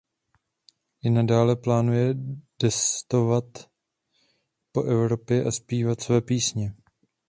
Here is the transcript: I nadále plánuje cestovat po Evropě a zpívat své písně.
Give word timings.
I 1.03 1.09
nadále 1.09 1.55
plánuje 1.55 2.15
cestovat 2.61 3.45
po 4.71 4.83
Evropě 4.83 5.43
a 5.45 5.51
zpívat 5.51 6.01
své 6.01 6.21
písně. 6.21 6.75